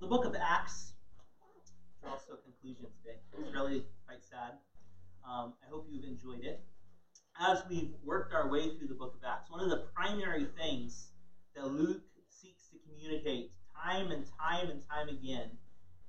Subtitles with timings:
[0.00, 0.92] the book of Acts
[2.02, 3.18] draws to a conclusion today.
[3.38, 4.58] It's really quite sad.
[5.26, 6.62] Um, I hope you've enjoyed it.
[7.40, 11.10] As we've worked our way through the book of Acts, one of the primary things
[11.54, 15.50] that Luke seeks to communicate time and time and time again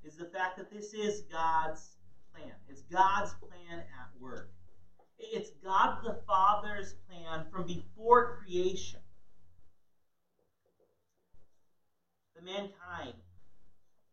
[0.04, 1.95] is the fact that this is God's
[2.34, 2.54] plan.
[2.67, 4.52] It's God's plan at work.
[5.17, 8.99] It's God the Father's plan from before creation.
[12.36, 13.13] The mankind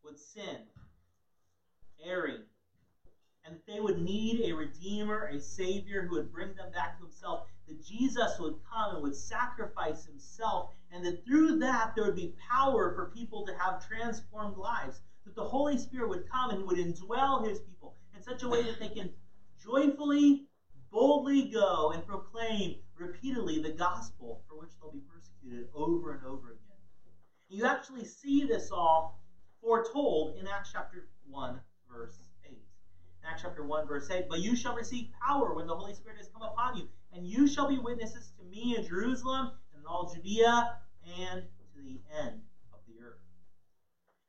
[0.05, 0.59] would sin,
[2.05, 2.42] erring,
[3.45, 7.05] and that they would need a redeemer, a savior who would bring them back to
[7.05, 7.47] himself.
[7.66, 12.34] That Jesus would come and would sacrifice himself, and that through that there would be
[12.51, 15.01] power for people to have transformed lives.
[15.25, 18.62] That the Holy Spirit would come and would indwell his people in such a way
[18.62, 19.11] that they can
[19.62, 20.47] joyfully,
[20.91, 26.50] boldly go and proclaim repeatedly the gospel for which they'll be persecuted over and over
[26.50, 26.59] again.
[27.48, 29.22] You actually see this all
[29.62, 32.58] foretold in Acts chapter 1, verse 8.
[33.24, 34.27] Acts chapter 1, verse 8.
[34.28, 37.46] But you shall receive power when the Holy Spirit has come upon you, and you
[37.46, 40.77] shall be witnesses to me in Jerusalem and in all Judea
[41.19, 41.42] and
[41.74, 42.41] to the end
[42.72, 43.19] of the earth.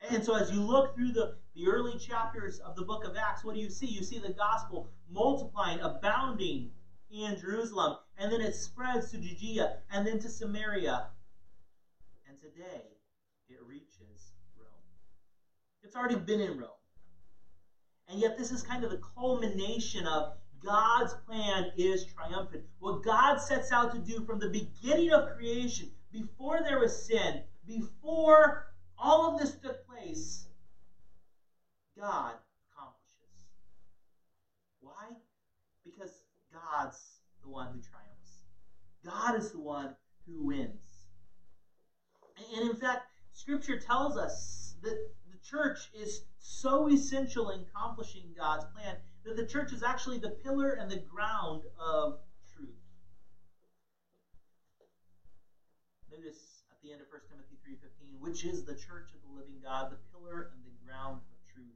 [0.09, 3.43] And so as you look through the, the early chapters of the book of Acts,
[3.43, 3.87] what do you see?
[3.87, 6.69] You see the gospel multiplying, abounding
[7.09, 11.07] in Jerusalem, and then it spreads to Judea and then to Samaria.
[12.27, 12.97] And today
[13.47, 14.32] it reaches.
[15.83, 16.69] It's already been in Rome.
[18.07, 22.63] And yet, this is kind of the culmination of God's plan is triumphant.
[22.79, 27.41] What God sets out to do from the beginning of creation, before there was sin,
[27.65, 28.67] before
[28.97, 30.47] all of this took place,
[31.97, 32.35] God
[32.71, 33.45] accomplishes.
[34.79, 35.09] Why?
[35.83, 36.97] Because God's
[37.41, 38.43] the one who triumphs.
[39.03, 41.07] God is the one who wins.
[42.55, 44.97] And in fact, Scripture tells us that
[45.43, 50.71] church is so essential in accomplishing God's plan that the church is actually the pillar
[50.71, 52.19] and the ground of
[52.53, 52.75] truth.
[56.11, 59.59] Notice at the end of 1 Timothy 3:15, which is the church of the living
[59.61, 61.75] God, the pillar and the ground of truth.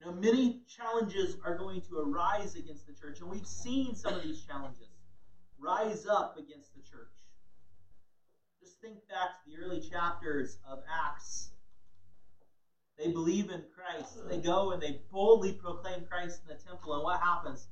[0.00, 4.22] Now, many challenges are going to arise against the church, and we've seen some of
[4.22, 4.88] these challenges
[5.58, 7.12] rise up against the church.
[8.60, 11.53] Just think back to the early chapters of Acts
[12.98, 14.22] they believe in Christ.
[14.28, 16.94] They go and they boldly proclaim Christ in the temple.
[16.94, 17.66] And what happens?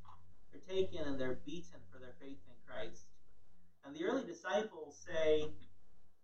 [0.51, 3.07] They're taken and they're beaten for their faith in Christ.
[3.85, 5.47] And the early disciples say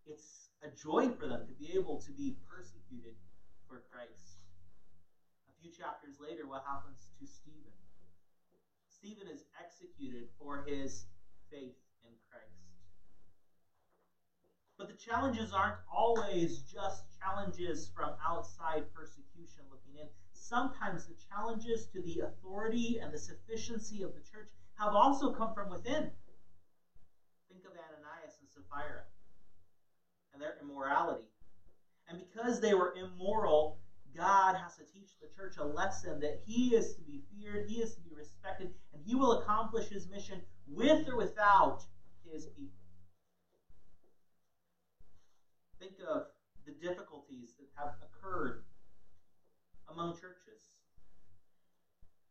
[0.07, 3.15] it's a joy for them to be able to be persecuted
[3.69, 4.39] for Christ.
[5.49, 7.73] A few chapters later, what happens to Stephen?
[8.89, 11.07] Stephen is executed for his
[11.51, 12.68] faith in Christ.
[14.79, 20.07] But the challenges aren't always just challenges from outside persecution looking in.
[20.33, 24.47] Sometimes the challenges to the authority and the sufficiency of the church
[24.79, 26.09] have also come from within.
[27.51, 29.03] Think of Ananias and Sapphira
[30.33, 31.27] and their immorality.
[32.07, 33.81] And because they were immoral,
[34.15, 37.81] God has to teach the church a lesson that he is to be feared, he
[37.81, 41.83] is to be respected, and he will accomplish his mission with or without
[42.23, 42.78] his people.
[45.79, 46.27] Think of
[46.67, 48.63] the difficulties that have occurred
[49.89, 50.75] among churches.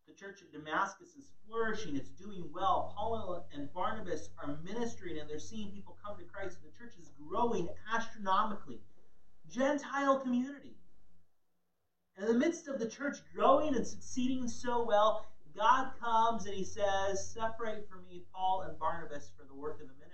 [0.07, 2.93] The church at Damascus is flourishing, it's doing well.
[2.95, 6.57] Paul and Barnabas are ministering, and they're seeing people come to Christ.
[6.61, 8.79] The church is growing astronomically.
[9.49, 10.77] Gentile community.
[12.15, 15.25] And in the midst of the church growing and succeeding so well,
[15.55, 19.87] God comes and he says, Separate from me Paul and Barnabas for the work of
[19.87, 20.06] the ministry.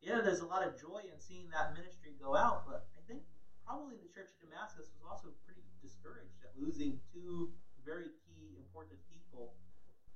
[0.00, 3.20] Yeah, there's a lot of joy in seeing that ministry go out, but I think
[3.68, 7.52] probably the church of Damascus was also pretty discouraged at losing two
[7.84, 9.52] very key, important people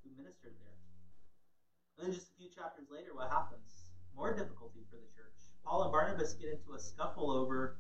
[0.01, 0.81] who ministered there.
[1.97, 3.93] And then just a few chapters later, what happens?
[4.17, 5.37] More difficulty for the church.
[5.65, 7.77] Paul and Barnabas get into a scuffle over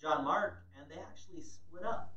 [0.00, 2.14] John Mark, and they actually split up.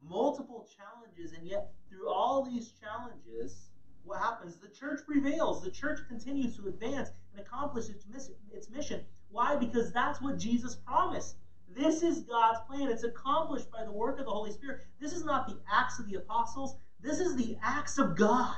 [0.00, 3.70] Multiple challenges, and yet through all these challenges,
[4.04, 4.56] what happens?
[4.56, 5.62] The church prevails.
[5.62, 8.06] The church continues to advance and accomplish its,
[8.52, 9.00] its mission.
[9.30, 9.56] Why?
[9.56, 11.36] Because that's what Jesus promised.
[11.68, 12.88] This is God's plan.
[12.88, 14.82] It's accomplished by the work of the Holy Spirit.
[15.00, 18.56] This is not the acts of the apostles, this is the acts of God.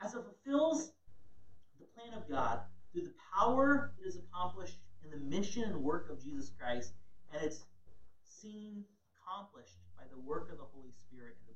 [0.00, 0.92] As it fulfills
[1.80, 2.60] the plan of God
[2.92, 6.92] through the power that is accomplished in the mission and work of Jesus Christ,
[7.32, 7.64] and it's
[8.22, 8.84] seen
[9.18, 11.53] accomplished by the work of the Holy Spirit in the.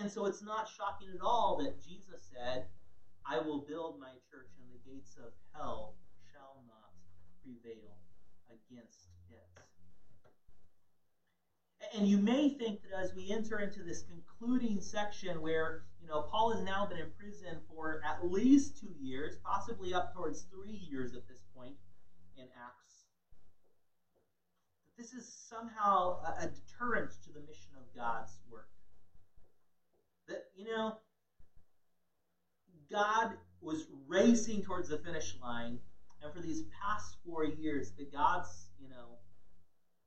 [0.00, 2.66] And so it's not shocking at all that Jesus said,
[3.24, 5.94] I will build my church, and the gates of hell
[6.30, 6.90] shall not
[7.42, 7.96] prevail
[8.48, 9.48] against it.
[11.94, 16.22] And you may think that as we enter into this concluding section where, you know,
[16.22, 20.78] Paul has now been in prison for at least two years, possibly up towards three
[20.88, 21.74] years at this point
[22.36, 23.06] in Acts,
[24.84, 28.68] that this is somehow a, a deterrent to the mission of God's work.
[30.32, 30.96] That, you know,
[32.90, 35.76] God was racing towards the finish line,
[36.22, 38.48] and for these past four years, that God's,
[38.80, 39.20] you know,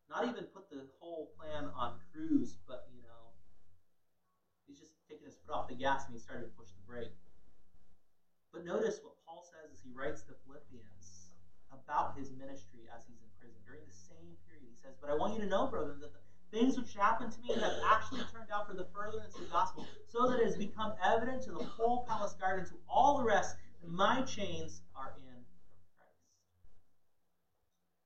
[0.10, 3.30] not even put the whole plan on cruise, but you know,
[4.66, 7.13] he's just taking his foot off the gas and he's starting to push the brake.
[8.50, 11.30] But notice what Paul says as he writes to Philippians
[11.69, 13.62] about his ministry as he's in prison.
[13.62, 16.25] During the same period, he says, But I want you to know, brethren, that the
[16.56, 19.86] things which happened to me have actually turned out for the furtherance of the gospel,
[20.07, 23.25] so that it has become evident to the whole palace guard and to all the
[23.25, 25.36] rest that my chains are in
[26.00, 26.31] Christ.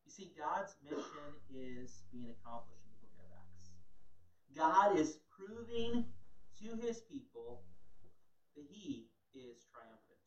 [0.06, 3.70] You see, God's mission is being accomplished in the book of Acts.
[4.58, 6.06] God is proving
[6.58, 7.62] to his people
[8.56, 10.26] that he is triumphant,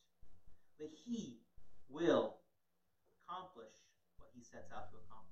[0.78, 1.42] that he
[1.88, 2.38] will
[3.26, 3.74] accomplish
[4.16, 5.31] what he sets out to accomplish.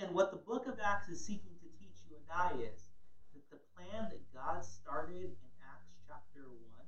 [0.00, 2.88] And what the book of Acts is seeking to teach you and I is
[3.32, 6.84] that the plan that God started in Acts chapter 1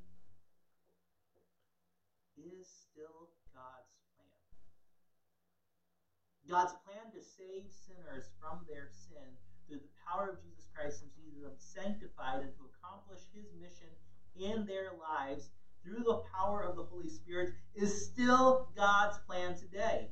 [2.37, 4.37] is still God's plan.
[6.49, 9.29] God's plan to save sinners from their sin
[9.67, 13.91] through the power of Jesus Christ and see them sanctified and to accomplish his mission
[14.37, 15.51] in their lives
[15.83, 20.11] through the power of the Holy Spirit is still God's plan today.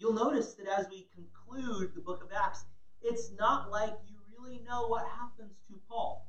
[0.00, 2.64] You'll notice that as we conclude the book of Acts,
[3.02, 6.26] it's not like you really know what happens to Paul.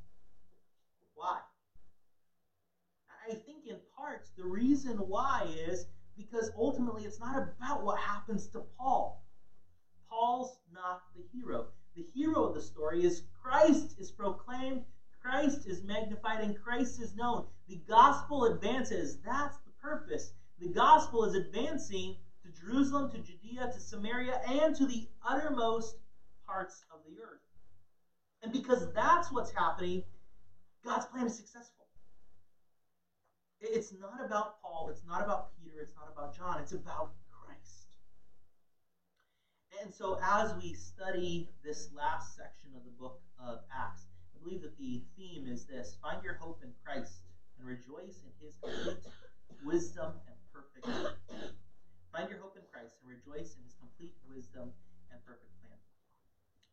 [1.14, 1.38] Why?
[3.26, 5.86] I think in part the reason why is
[6.18, 9.24] because ultimately it's not about what happens to Paul.
[10.10, 11.68] Paul's not the hero.
[11.96, 14.82] The hero of the story is Christ is proclaimed,
[15.22, 17.46] Christ is magnified, and Christ is known.
[17.68, 19.16] The gospel advances.
[19.24, 20.32] That's the purpose.
[20.58, 25.96] The gospel is advancing to Jerusalem, to Judea, to Samaria, and to the uttermost
[26.46, 27.40] parts of the earth.
[28.42, 30.02] And because that's what's happening,
[30.84, 31.86] God's plan is successful.
[33.60, 37.86] It's not about Paul, it's not about Peter, it's not about John, it's about Christ.
[39.80, 44.62] And so, as we study this last section of the book of Acts, I believe
[44.62, 47.20] that the theme is this find your hope in Christ
[47.56, 49.06] and rejoice in his complete
[49.64, 51.16] wisdom and perfect.
[52.12, 54.68] Find your hope in Christ and rejoice in his complete wisdom
[55.10, 55.80] and perfect plan.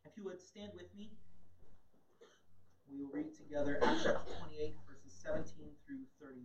[0.04, 1.16] If you would stand with me,
[2.84, 4.04] we will read together Acts
[4.36, 6.44] 28, verses 17 through 31.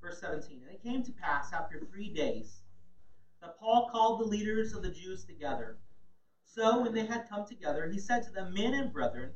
[0.00, 2.62] Verse 17 And it came to pass after three days
[3.40, 5.74] that Paul called the leaders of the Jews together.
[6.46, 9.32] So when they had come together, he said to them, Men and brethren,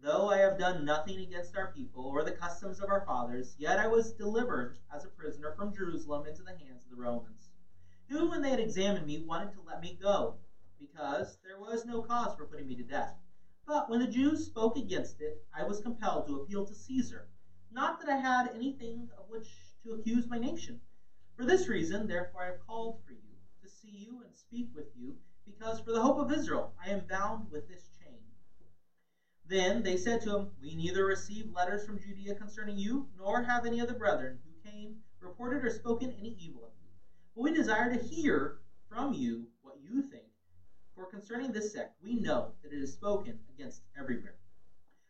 [0.00, 3.78] though I have done nothing against our people or the customs of our fathers, yet
[3.78, 7.50] I was delivered as a prisoner from Jerusalem into the hands of the Romans,
[8.08, 10.36] who, when they had examined me, wanted to let me go,
[10.78, 13.14] because there was no cause for putting me to death.
[13.66, 17.26] But when the Jews spoke against it, I was compelled to appeal to Caesar.
[17.70, 19.48] Not that I had anything of which
[19.82, 20.78] to accuse my nation.
[21.36, 24.86] For this reason, therefore, I have called for you, to see you and speak with
[24.94, 27.87] you, because for the hope of Israel I am bound with this.
[29.48, 33.64] Then they said to him, We neither received letters from Judea concerning you, nor have
[33.64, 36.88] any of the brethren who came reported or spoken any evil of you.
[37.34, 38.58] But we desire to hear
[38.90, 40.26] from you what you think.
[40.94, 44.34] For concerning this sect, we know that it is spoken against everywhere.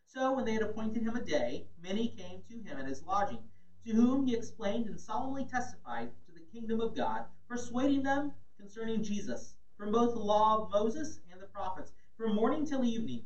[0.07, 3.39] So when they had appointed him a day, many came to him at his lodging
[3.85, 9.03] to whom he explained and solemnly testified to the kingdom of God, persuading them concerning
[9.03, 13.21] Jesus from both the law of Moses and the prophets, from morning till evening.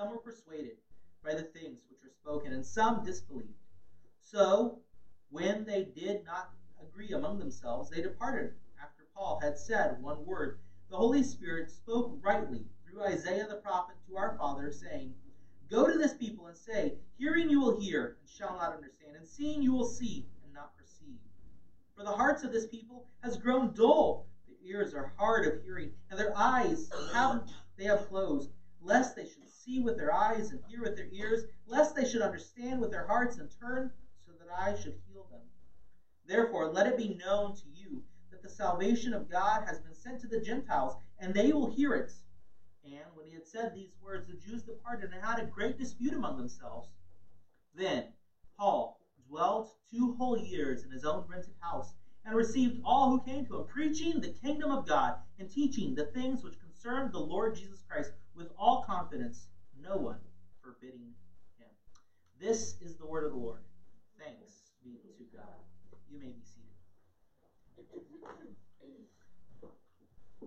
[0.00, 0.76] Some were persuaded
[1.22, 3.52] by the things which were spoken, and some disbelieved.
[4.22, 4.78] So,
[5.28, 6.48] when they did not
[6.80, 8.48] agree among themselves, they departed
[8.80, 10.56] after Paul had said one word.
[10.88, 15.12] The Holy Spirit spoke rightly through Isaiah the prophet to our fathers, saying,
[15.68, 19.26] Go to this people and say, Hearing you will hear and shall not understand, and
[19.26, 21.18] seeing you will see and not perceive.
[21.94, 24.24] For the hearts of this people has grown dull.
[24.46, 27.42] Their ears are hard of hearing, and their eyes have
[27.76, 28.48] they have closed,
[28.80, 32.22] lest they should see with their eyes and hear with their ears, lest they should
[32.22, 33.90] understand with their hearts and turn,
[34.26, 35.40] so that I should heal them.
[36.26, 40.20] Therefore, let it be known to you that the salvation of God has been sent
[40.20, 42.12] to the Gentiles, and they will hear it.
[42.84, 46.14] And when he had said these words, the Jews departed and had a great dispute
[46.14, 46.88] among themselves.
[47.74, 48.04] Then
[48.56, 48.98] Paul
[49.28, 51.92] dwelt two whole years in his own rented house
[52.24, 56.04] and received all who came to him, preaching the kingdom of God and teaching the
[56.06, 59.46] things which concerned the Lord Jesus Christ with all confidence,
[59.82, 60.18] no one
[60.62, 61.14] forbidding
[61.58, 61.68] him.
[62.38, 63.60] This is the word of the Lord.
[64.18, 64.50] Thanks
[64.82, 65.46] be to God.
[66.10, 66.70] You may be seated.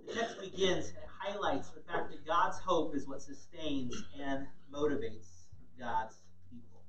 [0.07, 5.45] The text begins and highlights the fact that God's hope is what sustains and motivates
[5.79, 6.15] God's
[6.49, 6.81] people.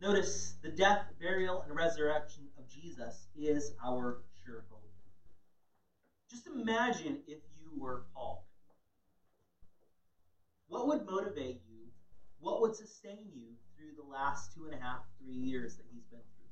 [0.00, 4.82] Notice the death, burial, and resurrection of Jesus is our sure hope.
[6.30, 8.44] Just imagine if you were Paul.
[10.68, 11.86] What would motivate you?
[12.38, 13.46] What would sustain you
[13.76, 16.50] through the last two and a half, three years that he's been through?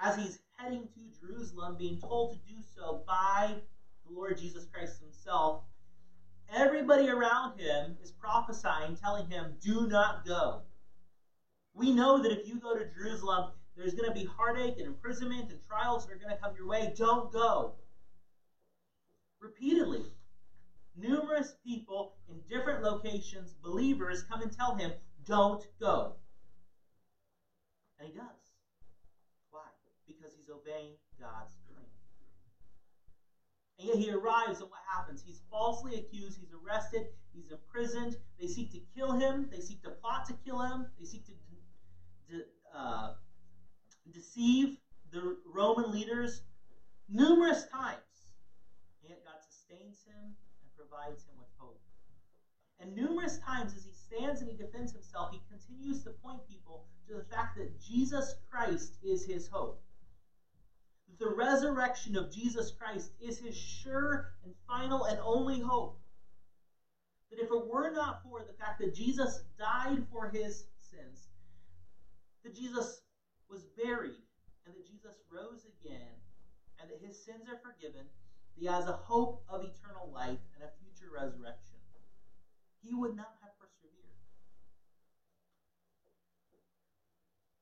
[0.00, 3.60] As he's heading to Jerusalem, being told to do so by
[4.04, 5.60] the Lord Jesus Christ himself,
[6.52, 10.62] everybody around him is prophesying, telling him, Do not go.
[11.72, 15.50] We know that if you go to Jerusalem, there's going to be heartache and imprisonment
[15.50, 16.92] and trials that are going to come your way.
[16.96, 17.72] Don't go.
[19.40, 20.04] Repeatedly,
[20.96, 24.92] numerous people in different locations, believers, come and tell him,
[25.24, 26.14] Don't go.
[27.98, 28.24] And he does.
[29.50, 29.60] Why?
[30.06, 31.84] Because he's obeying God's plan.
[33.78, 35.22] And yet he arrives, and what happens?
[35.24, 38.16] He's falsely accused, he's arrested, he's imprisoned.
[38.38, 41.32] They seek to kill him, they seek to plot to kill him, they seek to
[42.28, 43.10] de- uh,
[44.12, 44.76] deceive
[45.10, 46.42] the Roman leaders
[47.08, 47.98] numerous times.
[49.02, 50.34] And yet God sustains him
[50.88, 51.80] provides him with hope.
[52.80, 56.84] And numerous times as he stands and he defends himself, he continues to point people
[57.08, 59.80] to the fact that Jesus Christ is his hope.
[61.08, 65.98] That the resurrection of Jesus Christ is his sure and final and only hope.
[67.30, 71.28] That if it were not for the fact that Jesus died for his sins,
[72.42, 73.00] that Jesus
[73.48, 74.20] was buried,
[74.66, 76.14] and that Jesus rose again,
[76.80, 78.04] and that his sins are forgiven,
[78.56, 81.76] he has a hope of eternal life and a future resurrection,
[82.82, 84.04] he would not have persevered.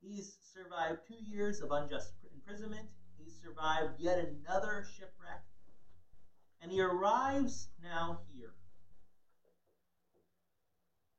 [0.00, 2.88] He's survived two years of unjust imprisonment.
[3.16, 5.42] He's survived yet another shipwreck.
[6.60, 8.52] And he arrives now here.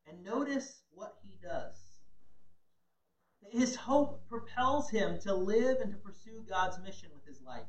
[0.06, 1.82] And notice what he does.
[3.52, 7.64] His hope propels him to live and to pursue God's mission with his life.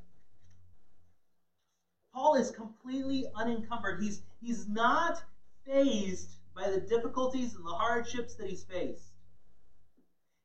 [2.35, 4.03] Is completely unencumbered.
[4.03, 5.23] He's, he's not
[5.65, 9.13] fazed by the difficulties and the hardships that he's faced.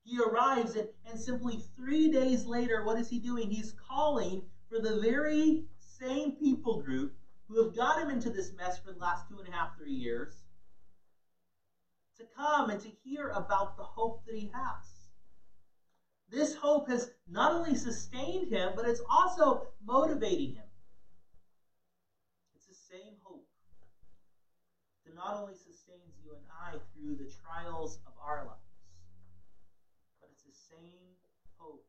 [0.03, 3.49] He arrives, and, and simply three days later, what is he doing?
[3.49, 7.11] He's calling for the very same people group
[7.47, 9.93] who have got him into this mess for the last two and a half, three
[9.93, 10.43] years
[12.19, 15.09] to come and to hear about the hope that he has.
[16.29, 20.65] This hope has not only sustained him, but it's also motivating him.
[22.53, 23.45] It's the same hope
[23.79, 28.87] that not only sustains you and I through the trials of our lives,
[30.23, 31.11] but it's the same
[31.59, 31.83] hope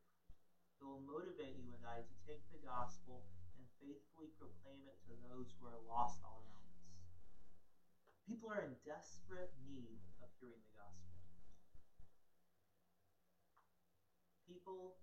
[0.74, 3.22] that will motivate you and I to take the gospel
[3.54, 6.98] and faithfully proclaim it to those who are lost all around us.
[8.26, 11.14] People are in desperate need of hearing the gospel.
[14.42, 14.98] People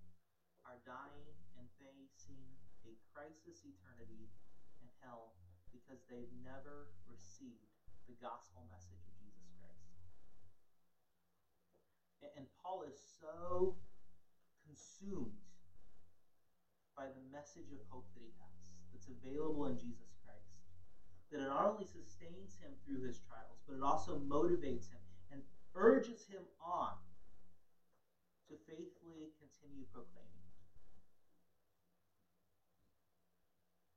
[0.67, 2.43] are dying and facing
[2.83, 4.27] a crisis eternity
[4.83, 5.31] and hell
[5.71, 7.66] because they've never received
[8.07, 9.91] the gospel message of Jesus Christ.
[12.35, 13.75] And Paul is so
[14.65, 15.43] consumed
[16.95, 20.55] by the message of hope that he has, that's available in Jesus Christ,
[21.31, 25.41] that it not only sustains him through his trials, but it also motivates him and
[25.75, 26.95] urges him on
[28.47, 30.47] to faithfully continue proclaiming.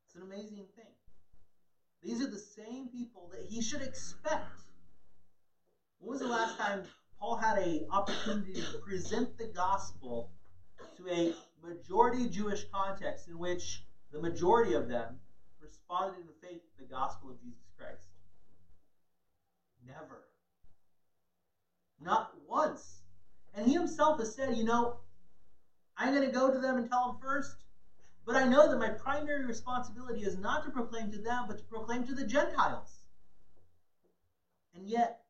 [0.05, 0.90] It's an amazing thing.
[2.02, 4.62] These are the same people that he should expect.
[5.99, 6.85] When was the last time
[7.19, 10.30] Paul had an opportunity to present the gospel
[10.97, 15.19] to a majority Jewish context in which the majority of them
[15.61, 18.09] responded in faith to the gospel of Jesus Christ?
[19.87, 20.23] Never.
[22.00, 23.02] Not once.
[23.54, 24.97] And he himself has said, you know,
[25.99, 27.57] I'm going to go to them and tell them first,
[28.25, 31.65] but I know that my primary responsibility is not to proclaim to them, but to
[31.65, 33.07] proclaim to the Gentiles.
[34.75, 35.21] And yet,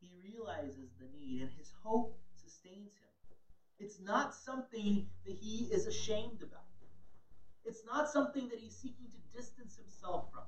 [0.00, 3.08] he realizes the need, and his hope sustains him.
[3.78, 6.62] It's not something that he is ashamed about.
[7.64, 10.44] It's not something that he's seeking to distance himself from.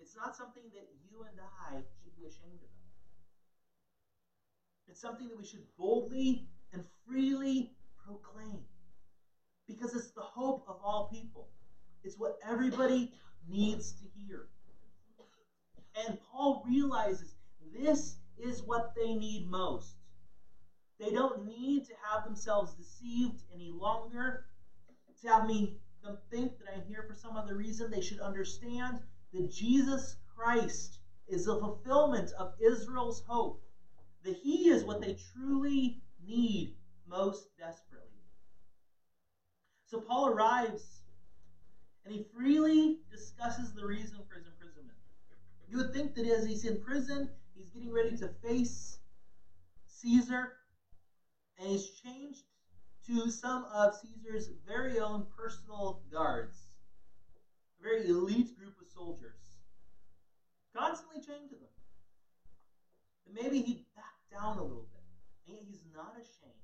[0.00, 2.90] It's not something that you and I should be ashamed about.
[4.88, 7.70] It's something that we should boldly and freely
[8.04, 8.64] proclaim
[9.74, 11.48] because it's the hope of all people.
[12.02, 13.12] It's what everybody
[13.48, 14.46] needs to hear.
[16.06, 17.34] And Paul realizes
[17.72, 19.94] this is what they need most.
[20.98, 24.46] They don't need to have themselves deceived any longer,
[25.22, 25.76] to have me
[26.30, 27.90] think that I'm here for some other reason.
[27.90, 29.00] They should understand
[29.32, 33.62] that Jesus Christ is the fulfillment of Israel's hope,
[34.24, 36.74] that he is what they truly need
[37.08, 37.93] most desperately.
[39.94, 41.02] So Paul arrives
[42.04, 44.98] and he freely discusses the reason for his imprisonment.
[45.68, 48.98] You would think that as he's in prison, he's getting ready to face
[49.86, 50.48] Caesar,
[51.56, 52.42] and he's changed
[53.06, 56.74] to some of Caesar's very own personal guards,
[57.78, 59.60] a very elite group of soldiers,
[60.74, 61.68] constantly chained to them.
[63.26, 65.04] And maybe he'd back down a little bit,
[65.46, 66.63] and yet he's not ashamed.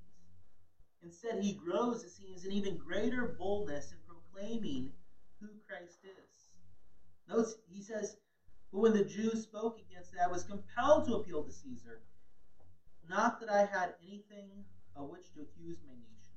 [1.02, 4.90] Instead, he grows, it seems, in even greater boldness in proclaiming
[5.40, 6.30] who Christ is.
[7.28, 8.16] Notice he says,
[8.70, 12.00] But when the Jews spoke against it, I was compelled to appeal to Caesar.
[13.08, 14.64] Not that I had anything
[14.94, 16.36] of which to accuse my nation.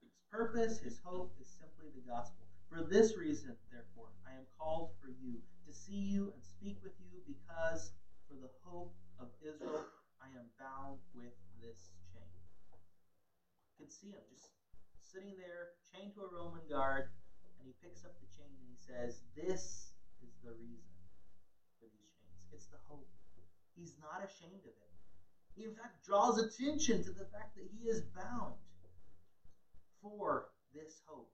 [0.00, 2.44] His purpose, his hope, is simply the gospel.
[2.68, 6.92] For this reason, therefore, I am called for you, to see you and speak with
[7.00, 7.90] you, because
[8.28, 9.84] for the hope of Israel
[10.22, 11.90] I am bound with this
[13.90, 14.54] see him just
[14.98, 17.10] sitting there, chained to a Roman guard,
[17.58, 19.92] and he picks up the chain and he says, This
[20.22, 20.94] is the reason
[21.78, 22.46] for these chains.
[22.54, 23.08] It's the hope.
[23.74, 24.90] He's not ashamed of it.
[25.56, 28.54] He, in fact, draws attention to the fact that he is bound
[30.00, 31.28] for this hope.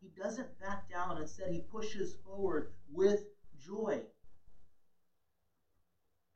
[0.00, 1.18] He doesn't back down.
[1.18, 3.24] Instead, he pushes forward with
[3.58, 4.02] joy.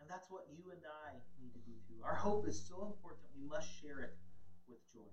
[0.00, 2.02] And that's what you and I need to do too.
[2.02, 4.14] Our hope is so important, we must share it
[4.66, 5.11] with joy.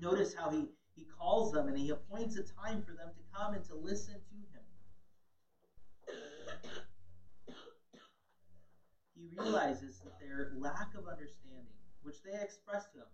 [0.00, 3.54] Notice how he, he calls them and he appoints a time for them to come
[3.54, 4.62] and to listen to him.
[9.14, 13.06] He realizes that their lack of understanding, which they express to him,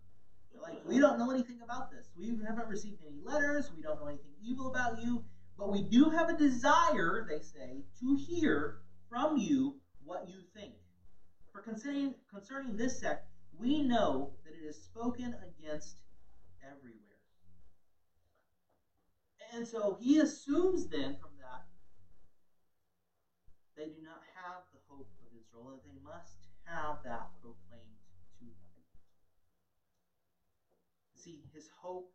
[0.51, 2.09] they're like, we don't know anything about this.
[2.17, 3.69] We haven't received any letters.
[3.75, 5.23] We don't know anything evil about you.
[5.57, 8.77] But we do have a desire, they say, to hear
[9.09, 10.73] from you what you think.
[11.51, 15.97] For concerning, concerning this sect, we know that it is spoken against
[16.63, 17.19] everywhere.
[19.53, 21.63] And so he assumes then from that
[23.79, 28.03] they do not have the hope of Israel, that they must have that proclaimed
[28.37, 28.83] to them.
[31.15, 32.11] See, his hope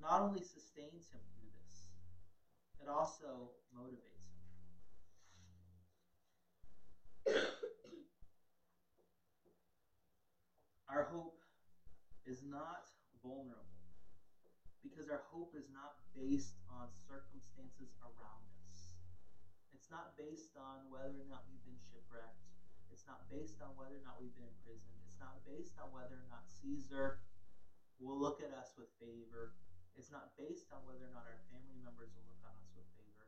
[0.00, 1.86] not only sustains him through this,
[2.82, 4.26] it also motivates
[7.26, 7.42] him.
[10.88, 11.38] Our hope
[12.26, 12.90] is not
[13.22, 13.63] vulnerable
[14.94, 18.94] because our hope is not based on circumstances around us.
[19.74, 22.46] It's not based on whether or not we've been shipwrecked.
[22.94, 24.94] It's not based on whether or not we've been imprisoned.
[25.02, 27.26] It's not based on whether or not Caesar
[27.98, 29.58] will look at us with favor.
[29.98, 32.86] It's not based on whether or not our family members will look on us with
[32.94, 33.26] favor.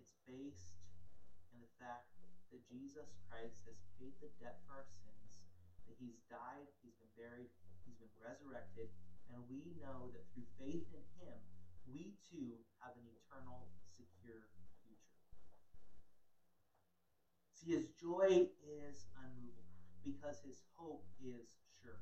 [0.00, 0.80] It's based
[1.52, 2.16] in the fact
[2.48, 5.44] that Jesus Christ has paid the debt for our sins,
[5.84, 7.52] that he's died, he's been buried,
[7.84, 8.88] he's been resurrected,
[9.28, 11.36] and we know that through faith in him,
[11.84, 14.96] we too have an eternal, secure future.
[17.52, 19.68] See, his joy is unmovable
[20.04, 21.48] because his hope is
[21.82, 22.00] sure.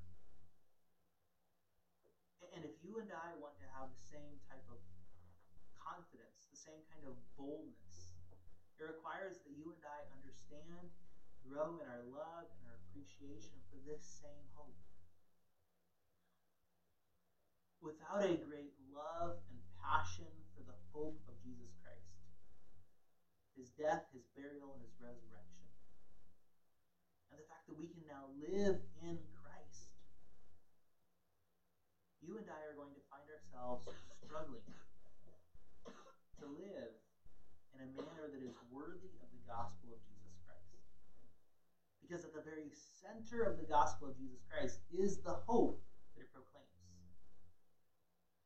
[2.55, 4.79] And if you and I want to have the same type of
[5.81, 8.17] confidence, the same kind of boldness,
[8.79, 10.93] it requires that you and I understand,
[11.41, 14.86] grow in our love and our appreciation for this same hope.
[17.87, 20.27] Without a great love and passion
[20.59, 22.19] for the hope of Jesus Christ,
[23.55, 25.71] his death, his burial, and his resurrection,
[27.31, 29.95] and the fact that we can now live in Christ,
[32.19, 33.87] you and I are going to find ourselves
[34.19, 34.67] struggling
[36.43, 36.91] to live
[37.71, 40.75] in a manner that is worthy of the gospel of Jesus Christ.
[42.03, 42.67] Because at the very
[42.99, 45.79] center of the gospel of Jesus Christ is the hope
[46.19, 46.67] that it proclaims.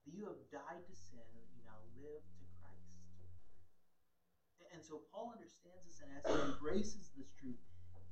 [0.07, 2.93] That you have died to sin you now live to Christ.
[4.77, 7.57] And so Paul understands this, and as he embraces this truth,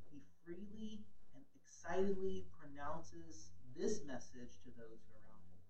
[0.08, 1.04] he freely
[1.36, 5.60] and excitedly pronounces this message to those around him.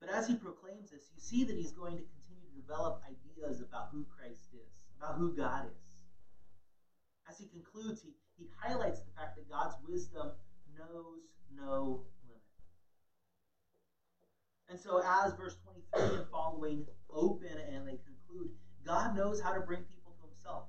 [0.00, 3.60] But as he proclaims this, you see that he's going to continue to develop ideas
[3.60, 5.92] about who Christ is, about who God is.
[7.28, 10.32] As he concludes, he, he highlights the fact that God's wisdom
[10.72, 12.08] knows no.
[14.72, 15.54] And so, as verse
[15.92, 18.48] 23 and following open and they conclude,
[18.86, 20.64] God knows how to bring people to himself.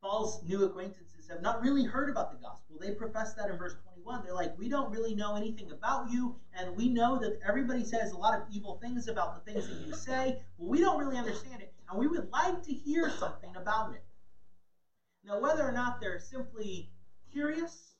[0.00, 2.78] Paul's new acquaintances have not really heard about the gospel.
[2.78, 4.22] They profess that in verse 21.
[4.22, 8.12] They're like, We don't really know anything about you, and we know that everybody says
[8.12, 11.16] a lot of evil things about the things that you say, but we don't really
[11.16, 14.04] understand it, and we would like to hear something about it.
[15.24, 16.88] Now, whether or not they're simply
[17.32, 17.94] curious,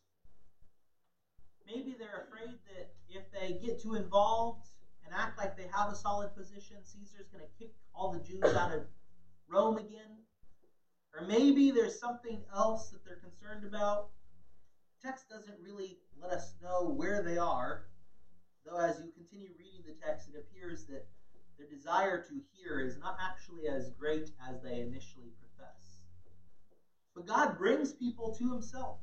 [1.66, 4.68] maybe they're afraid that if they get too involved
[5.04, 8.54] and act like they have a solid position, Caesar's going to kick all the Jews
[8.54, 8.84] out of
[9.48, 10.18] Rome again.
[11.14, 14.08] Or maybe there's something else that they're concerned about.
[15.02, 17.84] text doesn't really let us know where they are,
[18.64, 21.04] though as you continue reading the text, it appears that
[21.58, 26.02] their desire to hear is not actually as great as they initially profess.
[27.14, 28.96] But God brings people to Himself.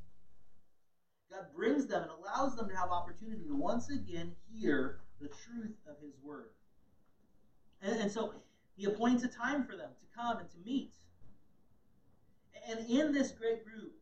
[1.31, 5.75] God brings them and allows them to have opportunity to once again hear the truth
[5.87, 6.49] of His Word.
[7.81, 8.33] And, and so
[8.75, 10.93] He appoints a time for them to come and to meet.
[12.67, 13.93] And in this great group,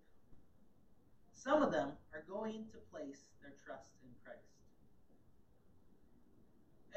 [1.33, 4.41] some of them are going to place their trust in Christ.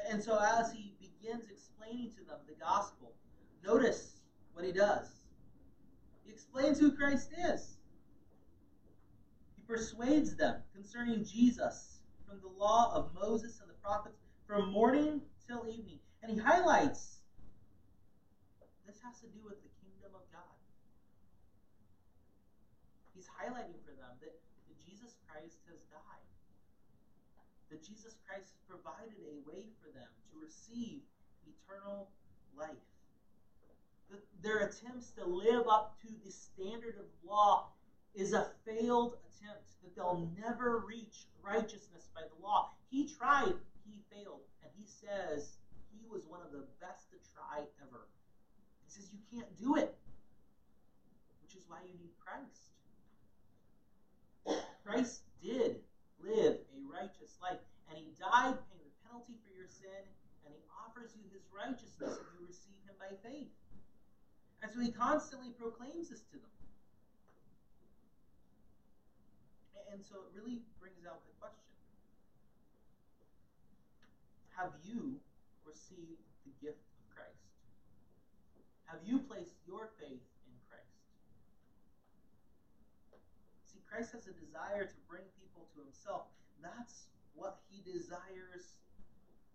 [0.09, 3.13] And so, as he begins explaining to them the gospel,
[3.63, 4.17] notice
[4.53, 5.07] what he does.
[6.25, 7.77] He explains who Christ is.
[9.71, 15.65] Persuades them concerning Jesus from the law of Moses and the prophets from morning till
[15.65, 15.99] evening.
[16.21, 17.19] And he highlights
[18.85, 20.51] this has to do with the kingdom of God
[23.21, 26.25] he's highlighting for them that, that Jesus Christ has died.
[27.69, 31.05] That Jesus Christ has provided a way for them to receive
[31.45, 32.09] eternal
[32.57, 32.81] life.
[34.09, 37.69] That their attempts to live up to the standard of law
[38.15, 42.69] is a failed attempt, that they'll never reach righteousness by the law.
[42.89, 43.55] He tried,
[43.87, 45.57] he failed, and he says
[45.95, 48.07] he was one of the best to try ever.
[48.85, 49.95] He says you can't do it,
[51.41, 52.71] which is why you need Christ.
[54.83, 55.79] Christ did
[56.19, 60.03] live a righteous life, and he died paying the penalty for your sin,
[60.45, 63.49] and he offers you his righteousness if you receive him by faith.
[64.61, 66.60] And so he constantly proclaims this to them.
[69.91, 71.75] And so it really brings out the question
[74.55, 75.19] Have you
[75.67, 77.51] received the gift of Christ?
[78.87, 80.95] Have you placed your faith in Christ?
[83.67, 86.31] See, Christ has a desire to bring people to himself.
[86.63, 88.79] That's what he desires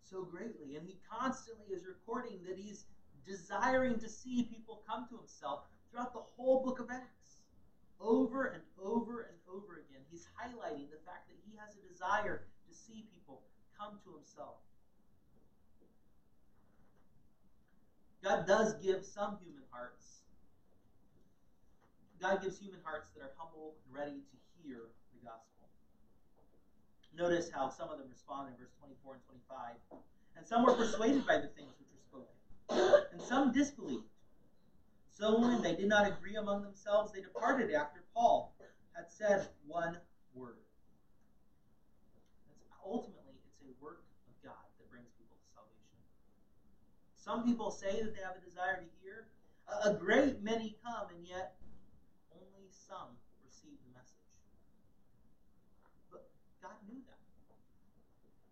[0.05, 0.77] so greatly.
[0.77, 2.85] And he constantly is recording that he's
[3.27, 7.26] desiring to see people come to himself throughout the whole book of Acts.
[8.01, 12.45] Over and over and over again, he's highlighting the fact that he has a desire
[12.69, 13.43] to see people
[13.79, 14.57] come to himself.
[18.23, 20.17] God does give some human hearts
[22.21, 25.69] God gives human hearts that are humble and ready to hear the gospel.
[27.17, 30.01] Notice how some of them respond in verse 24 and 25.
[30.37, 34.05] And some were persuaded by the things which were spoken, and some disbelieved.
[35.19, 38.53] So when they did not agree among themselves, they departed after Paul
[38.93, 39.97] had said one
[40.35, 40.61] word.
[42.85, 45.97] Ultimately, it's a work of God that brings people to salvation.
[47.17, 49.25] Some people say that they have a desire to hear.
[49.73, 51.57] A, a great many come, and yet
[52.31, 54.29] only some receive the message.
[56.13, 56.29] But
[56.61, 57.17] God knew that.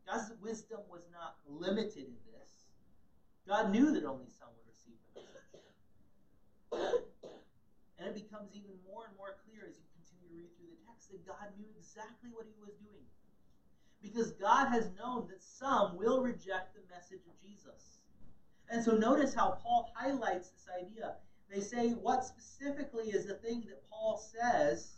[0.08, 2.50] God's wisdom was not limited in this.
[3.46, 5.44] God knew that only some would receive the message.
[7.98, 10.82] And it becomes even more and more clear as you continue to read through the
[10.90, 13.06] text that God knew exactly what he was doing.
[14.02, 18.02] Because God has known that some will reject the message of Jesus.
[18.68, 21.14] And so notice how Paul highlights this idea.
[21.48, 24.94] They say what specifically is the thing that Paul says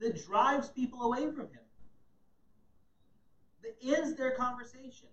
[0.00, 1.64] that drives people away from him,
[3.62, 5.08] that ends their conversation.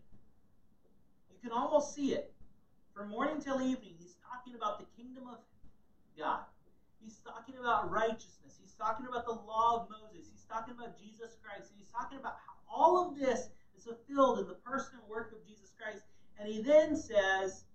[1.32, 2.34] You can almost see it.
[2.94, 5.38] From morning till evening, he's talking about the kingdom of
[6.18, 6.44] God.
[7.04, 8.62] He's talking about righteousness.
[8.62, 10.30] He's talking about the law of Moses.
[10.30, 11.74] He's talking about Jesus Christ.
[11.74, 15.34] And He's talking about how all of this is fulfilled in the person and work
[15.34, 16.06] of Jesus Christ.
[16.40, 17.66] And he then says,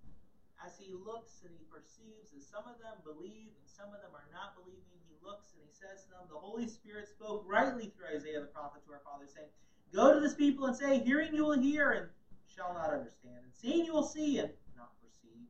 [0.65, 4.11] as he looks and he perceives that some of them believe and some of them
[4.15, 7.93] are not believing, he looks and he says to them, The Holy Spirit spoke rightly
[7.93, 9.51] through Isaiah the prophet to our fathers, saying,
[9.93, 12.07] Go to this people and say, Hearing you will hear, and
[12.49, 15.45] shall not understand, and seeing you will see and not perceive.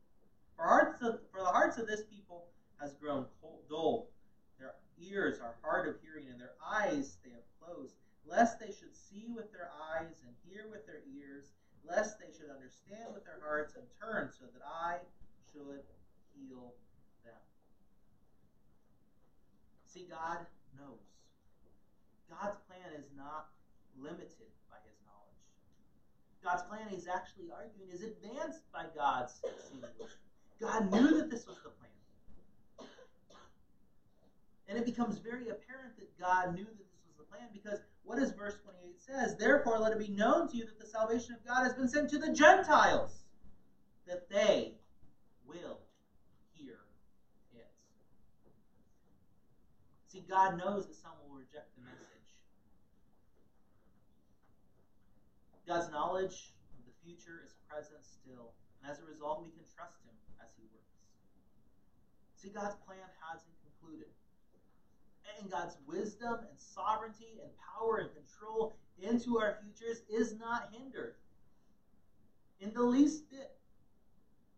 [0.56, 2.46] For hearts of, for the hearts of this people
[2.80, 4.08] has grown cold, dull.
[4.60, 8.96] Their ears are hard of hearing, and their eyes they have closed, lest they should
[8.96, 11.52] see with their eyes and hear with their ears,
[11.88, 15.00] lest they should understand with their hearts and turn, so that I
[15.52, 15.82] should
[16.36, 16.74] heal
[17.24, 17.42] them.
[19.88, 20.46] See, God
[20.78, 21.08] knows.
[22.30, 23.48] God's plan is not
[23.98, 25.42] limited by his knowledge.
[26.44, 29.82] God's plan, he's actually arguing, is advanced by God's seeing.
[30.62, 31.97] God knew that this was the plan.
[34.68, 38.18] And it becomes very apparent that God knew that this was the plan because what
[38.20, 39.36] does verse 28 says?
[39.38, 42.10] Therefore, let it be known to you that the salvation of God has been sent
[42.10, 43.24] to the Gentiles,
[44.08, 44.74] that they
[45.46, 45.80] will
[46.54, 46.80] hear
[47.54, 47.68] it.
[50.08, 52.08] See, God knows that some will reject the message.
[55.68, 60.00] God's knowledge of the future is present still, and as a result, we can trust
[60.08, 60.96] Him as He works.
[62.40, 64.08] See, God's plan hasn't concluded.
[65.40, 71.14] And God's wisdom and sovereignty and power and control into our futures is not hindered
[72.60, 73.54] in the least bit.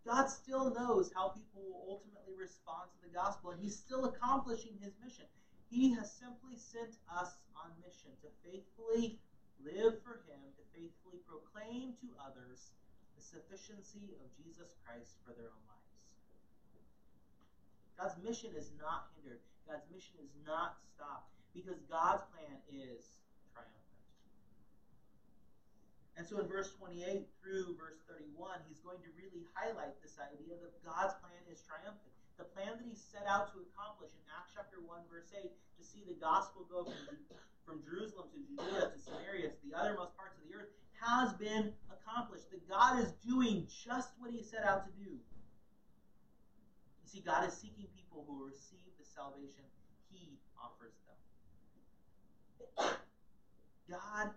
[0.06, 4.72] God still knows how people will ultimately respond to the gospel, and He's still accomplishing
[4.80, 5.26] His mission.
[5.70, 9.20] He has simply sent us on mission to faithfully
[9.62, 12.72] live for Him, to faithfully proclaim to others
[13.16, 15.80] the sufficiency of Jesus Christ for their own lives.
[18.00, 19.44] God's mission is not hindered.
[19.70, 23.22] God's mission is not stopped because God's plan is
[23.54, 23.86] triumphant.
[26.18, 30.58] And so in verse 28 through verse 31, he's going to really highlight this idea
[30.58, 32.10] that God's plan is triumphant.
[32.42, 35.84] The plan that he set out to accomplish in Acts chapter 1, verse 8, to
[35.86, 37.22] see the gospel go from,
[37.62, 41.78] from Jerusalem to Judea to Samaria to the uttermost parts of the earth, has been
[41.94, 42.50] accomplished.
[42.50, 45.14] That God is doing just what he set out to do.
[47.10, 49.66] See, God is seeking people who receive the salvation
[50.14, 51.18] he offers them.
[53.90, 54.30] God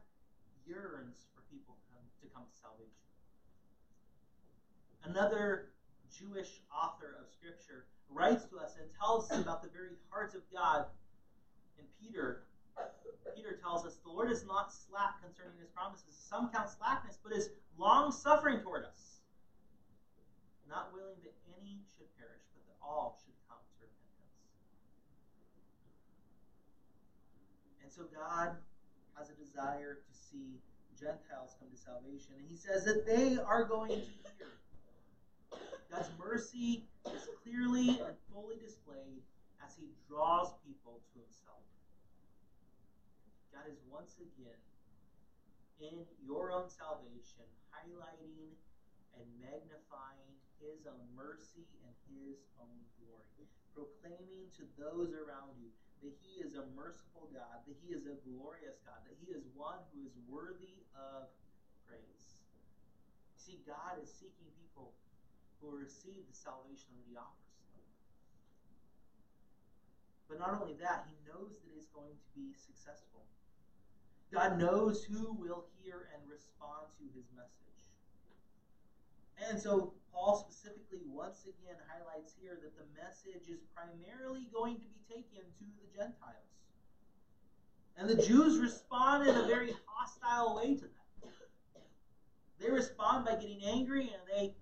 [0.65, 1.77] yearns for people
[2.25, 2.97] to come to salvation.
[5.05, 5.69] Another
[6.09, 10.41] Jewish author of Scripture writes to us and tells us about the very heart of
[10.49, 10.87] God.
[11.77, 12.45] In Peter,
[13.37, 16.17] Peter tells us the Lord is not slack concerning his promises.
[16.17, 19.21] Some count slackness, but is long suffering toward us,
[20.69, 22.09] not willing that any should
[22.83, 24.39] perish, come to repentance.
[27.83, 28.59] And so God
[29.17, 30.59] has a desire to see
[30.99, 32.39] Gentiles come to salvation.
[32.39, 34.55] And he says that they are going to hear.
[35.91, 39.21] God's mercy is clearly and fully displayed
[39.61, 41.61] as he draws people to himself.
[43.53, 44.57] God is once again
[45.83, 48.55] in your own salvation highlighting
[49.19, 56.15] and magnifying his own mercy and his own glory, proclaiming to those around you that
[56.19, 59.79] He is a merciful God, that He is a glorious God, that He is one
[59.95, 61.31] who is worthy of
[61.87, 62.43] praise.
[63.39, 64.91] See, God is seeking people
[65.63, 67.55] who receive the salvation that He offers.
[70.27, 73.23] But not only that, He knows that it's going to be successful.
[74.35, 77.72] God knows who will hear and respond to His message.
[79.49, 84.87] And so Paul specifically once again highlights here that the message is primarily going to
[84.87, 86.53] be taken to the Gentiles.
[87.97, 91.03] And the Jews respond in a very hostile way to that.
[92.61, 94.55] They respond by getting angry and they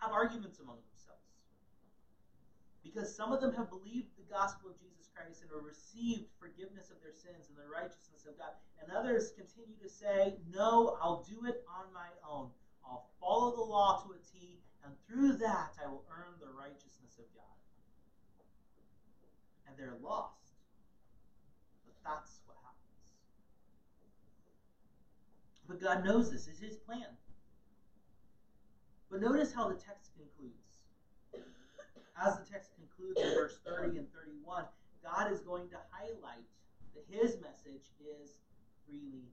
[0.00, 1.22] have arguments among themselves.
[2.82, 6.90] Because some of them have believed the gospel of Jesus Christ and have received forgiveness
[6.90, 8.58] of their sins and the righteousness of God.
[8.82, 12.50] And others continue to say, No, I'll do it on my own.
[12.90, 17.14] I'll follow the law to a T, and through that I will earn the righteousness
[17.18, 17.58] of God.
[19.68, 20.58] And they're lost.
[21.86, 22.98] But that's what happens.
[25.68, 27.06] But God knows this, is His plan.
[29.10, 30.56] But notice how the text concludes.
[32.20, 34.64] As the text concludes in verse 30 and 31,
[35.02, 36.46] God is going to highlight
[36.94, 38.34] that His message is
[38.84, 39.30] freely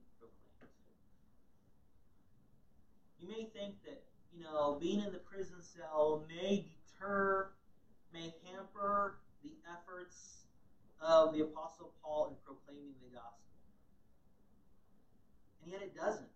[3.20, 4.02] you may think that,
[4.32, 7.48] you know, being in the prison cell may deter,
[8.12, 10.44] may hamper the efforts
[11.00, 13.34] of the Apostle Paul in proclaiming the gospel.
[15.62, 16.28] And yet it doesn't.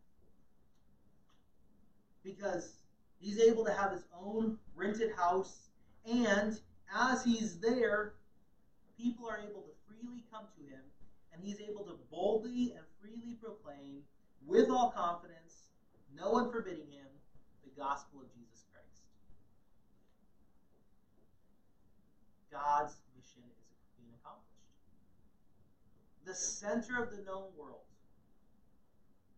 [2.25, 2.75] Because
[3.21, 5.69] he's able to have his own rented house,
[6.07, 6.59] and
[6.95, 8.13] as he's there,
[8.97, 10.83] people are able to freely come to him,
[11.33, 14.03] and he's able to boldly and freely proclaim
[14.47, 15.42] with all confidence
[16.17, 17.07] no one forbidding him
[17.65, 19.03] the gospel of Jesus Christ.
[22.51, 24.49] God's mission is being accomplished.
[26.25, 27.87] The center of the known world,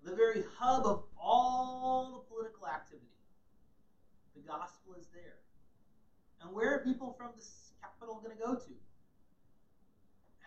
[0.03, 3.07] the very hub of all the political activity,
[4.35, 5.39] the gospel is there.
[6.43, 8.73] And where are people from this capital going to go to?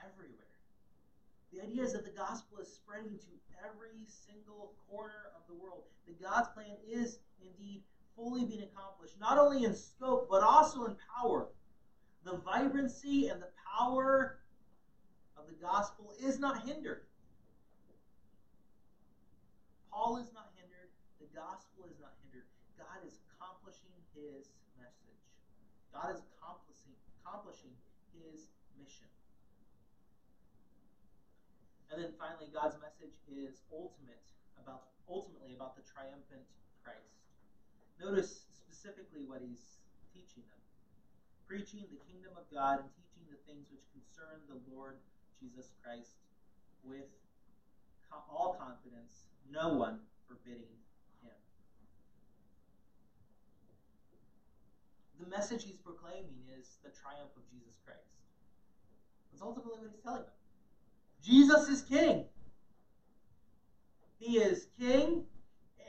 [0.05, 0.46] Everywhere.
[1.53, 3.31] The idea is that the gospel is spreading to
[3.63, 5.83] every single corner of the world.
[6.05, 7.83] That God's plan is indeed
[8.15, 11.49] fully being accomplished, not only in scope, but also in power.
[12.25, 14.39] The vibrancy and the power
[15.38, 17.03] of the gospel is not hindered.
[19.91, 20.89] Paul is not hindered.
[21.21, 22.45] The gospel is not hindered.
[22.77, 25.21] God is accomplishing his message.
[25.93, 27.73] God is accomplishing, accomplishing
[28.13, 29.10] his mission.
[31.91, 34.28] And then finally, God's message is ultimate
[34.60, 36.43] about ultimately about the triumphant
[36.84, 37.15] Christ.
[38.00, 39.80] Notice specifically what he's
[40.12, 40.62] teaching them.
[41.47, 45.00] Preaching the kingdom of God and teaching the things which concern the Lord
[45.39, 46.19] Jesus Christ
[46.84, 47.08] with
[48.12, 50.76] all confidence, no one forbidding
[51.23, 51.39] him.
[55.19, 58.12] The message he's proclaiming is the triumph of Jesus Christ.
[59.32, 60.38] That's ultimately what he's telling them.
[61.27, 62.23] Jesus is king.
[64.17, 65.23] He is king,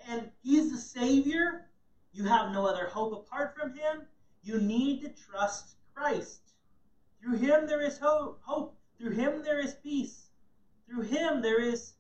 [0.09, 1.67] and he's the Savior.
[2.13, 4.03] You have no other hope apart from him.
[4.43, 6.41] You need to trust Christ.
[7.23, 8.41] Through him there is hope.
[8.43, 8.77] hope.
[8.99, 10.31] Through him there is peace.
[10.89, 11.93] Through him there is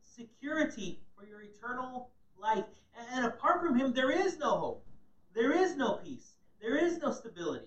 [0.00, 2.08] security for your eternal
[2.40, 2.64] life.
[3.12, 4.86] And apart from him, there is no hope.
[5.34, 6.32] There is no peace.
[6.62, 7.66] There is no stability.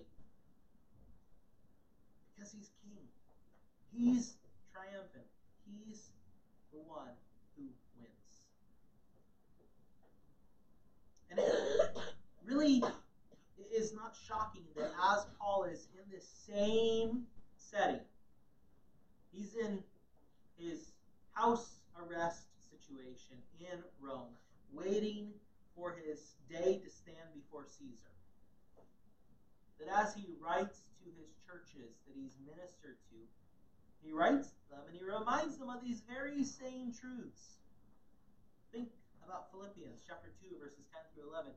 [2.34, 3.04] Because he's king.
[3.92, 4.34] He's
[6.90, 7.14] one
[7.56, 7.62] who
[7.98, 8.34] wins.
[11.30, 11.46] And it
[12.44, 12.82] really
[13.72, 17.22] is not shocking that as Paul is in this same
[17.56, 18.00] setting,
[19.32, 19.78] he's in
[20.58, 20.90] his
[21.32, 24.34] house arrest situation in Rome,
[24.72, 25.28] waiting
[25.76, 28.10] for his day to stand before Caesar.
[29.78, 33.16] That as he writes to his churches that he's ministered to,
[34.02, 37.60] he writes them and he reminds them of these very same truths.
[38.72, 38.88] Think
[39.24, 41.52] about Philippians chapter 2, verses 10 through 11.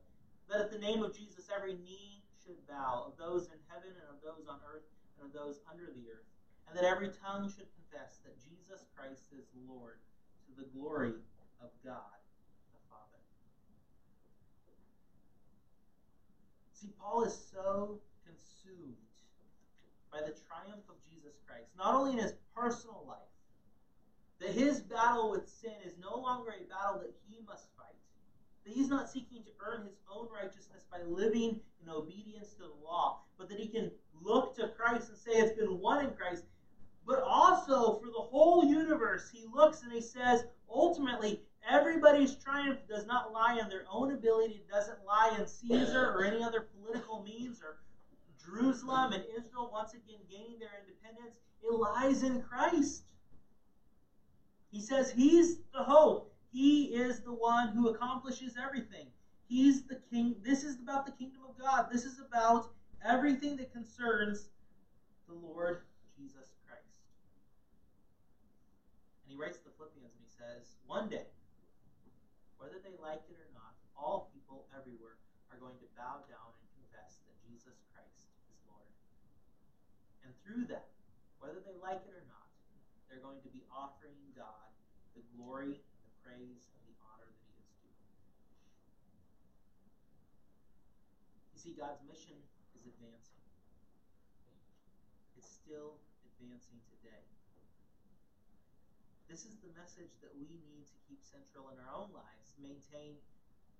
[0.50, 4.08] That at the name of Jesus every knee should bow, of those in heaven and
[4.12, 4.84] of those on earth
[5.16, 6.28] and of those under the earth,
[6.68, 9.96] and that every tongue should confess that Jesus Christ is Lord
[10.44, 11.16] to the glory
[11.64, 12.20] of God
[12.68, 13.20] the Father.
[16.76, 19.00] See, Paul is so consumed
[20.14, 23.18] by the triumph of Jesus Christ, not only in his personal life,
[24.38, 27.98] that his battle with sin is no longer a battle that he must fight,
[28.64, 32.84] that he's not seeking to earn his own righteousness by living in obedience to the
[32.84, 33.90] law, but that he can
[34.22, 36.44] look to Christ and say it's been won in Christ.
[37.04, 43.04] But also for the whole universe, he looks and he says, ultimately, everybody's triumph does
[43.06, 47.22] not lie in their own ability, it doesn't lie in Caesar or any other political
[47.22, 47.78] means or
[48.44, 53.02] Jerusalem and Israel once again gaining their independence, it lies in Christ.
[54.70, 56.32] He says he's the hope.
[56.52, 59.06] He is the one who accomplishes everything.
[59.48, 60.36] He's the king.
[60.44, 61.86] This is about the kingdom of God.
[61.90, 62.70] This is about
[63.04, 64.48] everything that concerns
[65.26, 65.80] the Lord
[66.16, 67.00] Jesus Christ.
[69.24, 71.26] And he writes to the Philippians and he says, One day,
[72.58, 75.16] whether they like it or not, all people everywhere
[75.50, 76.54] are going to bow down
[80.24, 80.92] And through that,
[81.40, 82.52] whether they like it or not,
[83.08, 84.68] they're going to be offering God
[85.16, 87.96] the glory, the praise, and the honor that He is due.
[91.56, 92.36] You see, God's mission
[92.76, 93.40] is advancing.
[95.40, 95.96] It's still
[96.36, 97.24] advancing today.
[99.30, 103.16] This is the message that we need to keep central in our own lives, maintain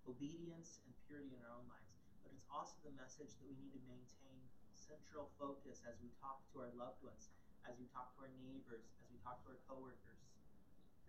[0.09, 1.93] obedience and purity in our own lives.
[2.25, 4.41] But it's also the message that we need to maintain
[4.75, 7.31] central focus as we talk to our loved ones,
[7.65, 10.23] as we talk to our neighbors, as we talk to our coworkers.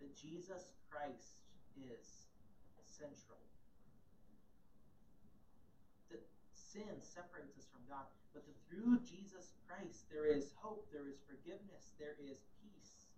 [0.00, 1.44] That Jesus Christ
[1.76, 2.30] is
[2.86, 3.40] central.
[6.10, 6.22] That
[6.54, 11.18] sin separates us from God, but that through Jesus Christ there is hope, there is
[11.26, 13.10] forgiveness, there is peace.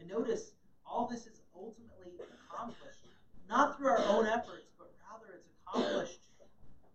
[0.00, 0.52] And notice,
[0.86, 3.04] all this is ultimately accomplished
[3.48, 6.20] not through our own efforts, but rather it's accomplished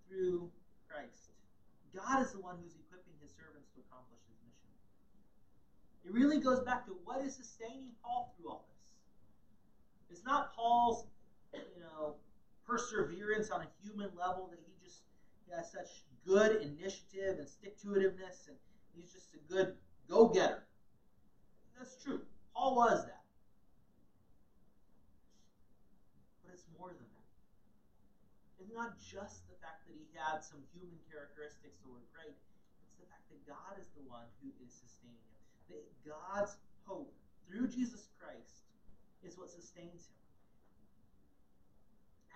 [0.07, 0.49] through
[1.93, 4.73] God is the one who's equipping his servants to accomplish his mission.
[6.03, 10.17] It really goes back to what is sustaining Paul through all this.
[10.17, 11.05] It's not Paul's,
[11.53, 12.15] you know,
[12.65, 15.01] perseverance on a human level that he just
[15.45, 18.57] he has such good initiative and stick to itiveness and
[18.95, 19.73] he's just a good
[20.09, 20.63] go getter.
[21.77, 22.21] That's true.
[22.55, 23.21] Paul was that.
[26.43, 27.12] But it's more than that.
[28.63, 32.39] It's not just the fact that he had some human characteristics that were great,
[32.79, 35.75] it's the fact that God is the one who is sustaining him.
[35.75, 36.55] That God's
[36.87, 37.11] hope
[37.43, 38.63] through Jesus Christ
[39.19, 40.23] is what sustains him.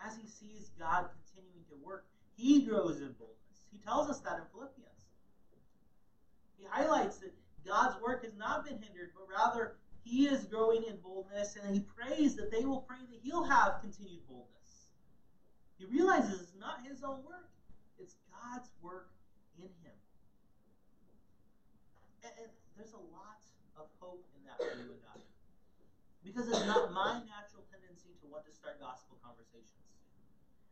[0.03, 2.03] As he sees God continuing to work,
[2.35, 3.71] he grows in boldness.
[3.71, 5.07] He tells us that in Philippians.
[6.59, 7.31] He highlights that
[7.63, 11.87] God's work has not been hindered, but rather he is growing in boldness, and he
[11.87, 14.56] prays that they will pray that he'll have continued boldness.
[15.77, 17.53] He realizes it's not his own work,
[18.01, 19.13] it's God's work
[19.61, 19.97] in him.
[22.25, 23.45] And, and there's a lot
[23.77, 25.21] of hope in that for you and I.
[26.25, 29.85] Because it's not my natural tendency to want to start gospel conversations.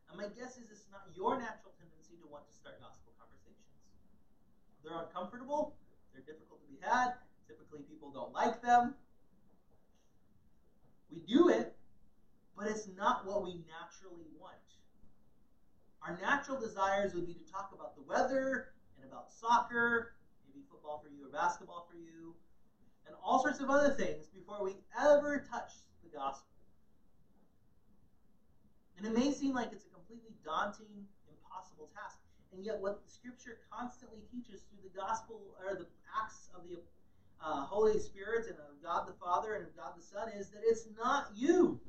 [0.09, 3.77] And my guess is it's not your natural tendency to want to start gospel conversations.
[4.81, 5.77] They're uncomfortable,
[6.13, 7.13] they're difficult to be had,
[7.45, 8.97] typically people don't like them.
[11.13, 11.77] We do it,
[12.57, 14.57] but it's not what we naturally want.
[16.05, 18.67] Our natural desires would be to talk about the weather
[19.01, 20.13] and about soccer,
[20.45, 22.35] maybe football for you or basketball for you,
[23.07, 25.71] and all sorts of other things before we ever touch
[26.03, 26.45] the gospel.
[28.97, 32.17] And it may seem like it's a completely daunting, impossible task.
[32.53, 35.87] And yet, what the Scripture constantly teaches through the gospel or the
[36.21, 36.77] acts of the
[37.43, 40.61] uh, Holy Spirit and of God the Father and of God the Son is that
[40.63, 41.79] it's not you,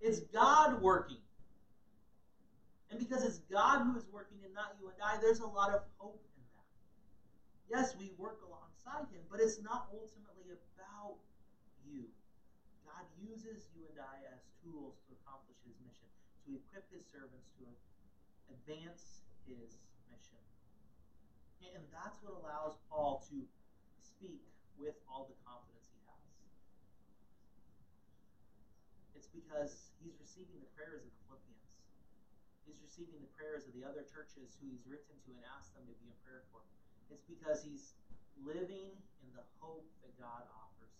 [0.00, 1.18] it's God working.
[2.90, 5.72] And because it's God who is working and not you and I, there's a lot
[5.72, 6.68] of hope in that.
[7.72, 11.16] Yes, we work alongside Him, but it's not ultimately about
[11.88, 12.04] you.
[12.84, 16.12] God uses you and I as tools to accomplish His mission,
[16.44, 17.64] to equip His servants to
[18.52, 19.80] advance His
[20.12, 20.36] mission.
[21.64, 23.40] And that's what allows Paul to
[24.04, 24.44] speak
[24.76, 26.28] with all the confidence he has.
[29.16, 31.29] It's because he's receiving the prayers of the.
[32.70, 35.82] He's receiving the prayers of the other churches who he's written to and asked them
[35.90, 36.62] to be in prayer for.
[37.10, 37.98] It's because he's
[38.46, 38.94] living
[39.26, 40.94] in the hope that God offers.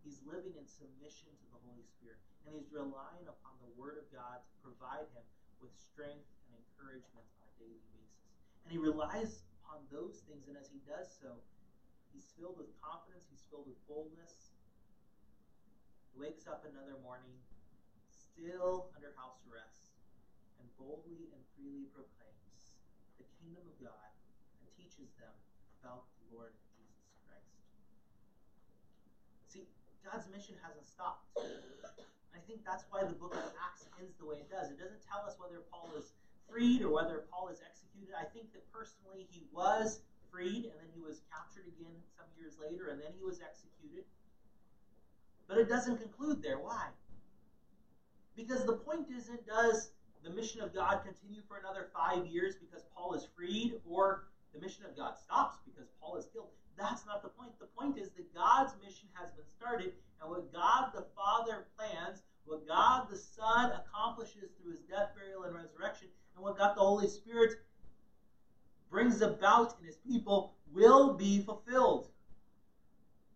[0.00, 2.16] He's living in submission to the Holy Spirit.
[2.48, 5.20] And he's relying upon the Word of God to provide him
[5.60, 8.24] with strength and encouragement on a daily basis.
[8.64, 11.36] And he relies upon those things, and as he does so,
[12.16, 14.56] he's filled with confidence, he's filled with boldness.
[16.08, 17.36] He wakes up another morning,
[18.08, 19.83] still under house arrest,
[20.64, 22.72] and boldly and freely proclaims
[23.20, 24.08] the kingdom of God
[24.56, 25.36] and teaches them
[25.84, 27.52] about the Lord Jesus Christ.
[29.44, 29.68] See,
[30.00, 31.28] God's mission hasn't stopped.
[32.32, 34.72] I think that's why the book of Acts ends the way it does.
[34.72, 36.16] It doesn't tell us whether Paul is
[36.48, 38.16] freed or whether Paul is executed.
[38.16, 40.00] I think that personally he was
[40.32, 44.08] freed and then he was captured again some years later and then he was executed.
[45.44, 46.56] But it doesn't conclude there.
[46.56, 46.88] Why?
[48.32, 49.92] Because the point isn't does
[50.24, 54.60] the mission of God continue for another five years because Paul is freed or the
[54.60, 56.48] mission of God stops because Paul is killed.
[56.78, 57.52] That's not the point.
[57.60, 62.22] The point is that God's mission has been started, and what God the Father plans,
[62.46, 66.80] what God the Son accomplishes through his death, burial, and resurrection, and what God the
[66.80, 67.58] Holy Spirit
[68.90, 72.08] brings about in his people will be fulfilled.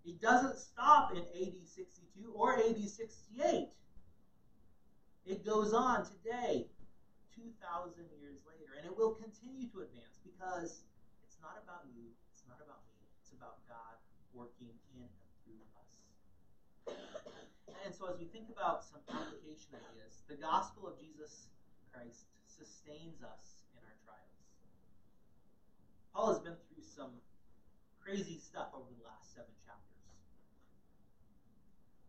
[0.05, 3.69] It doesn't stop in AD 62 or AD 68.
[5.27, 6.67] It goes on today,
[7.39, 10.83] 2,000 years later, and it will continue to advance because
[11.23, 13.95] it's not about you, it's not about me, it's about God
[14.35, 15.93] working in and through us.
[17.87, 21.47] And so, as we think about some application ideas, the gospel of Jesus
[21.95, 24.39] Christ sustains us in our trials.
[26.11, 27.15] Paul has been through some
[28.03, 30.03] crazy stuff over the last seven chapters.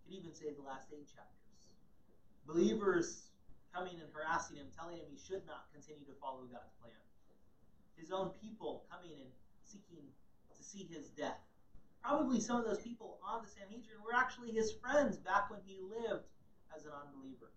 [0.09, 1.37] You could even say the last eight chapters.
[2.49, 3.29] Believers
[3.73, 6.95] coming and harassing him, telling him he should not continue to follow God's plan.
[7.95, 9.29] His own people coming and
[9.63, 10.07] seeking
[10.55, 11.39] to see his death.
[12.01, 15.77] Probably some of those people on the Sanhedrin were actually his friends back when he
[15.83, 16.25] lived
[16.73, 17.51] as an unbeliever.